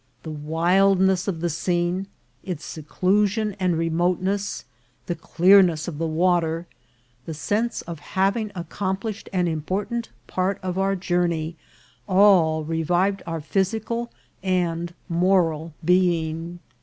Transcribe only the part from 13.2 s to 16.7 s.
our physical and moral being.